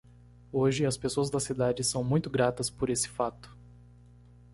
[0.51, 3.55] Hoje, as pessoas da cidade são muito gratas por esse fato.